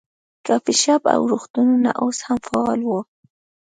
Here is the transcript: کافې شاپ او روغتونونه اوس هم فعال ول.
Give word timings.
کافې 0.45 0.73
شاپ 0.81 1.03
او 1.15 1.21
روغتونونه 1.31 1.89
اوس 2.01 2.17
هم 2.25 2.39
فعال 2.47 2.79
ول. 2.85 3.03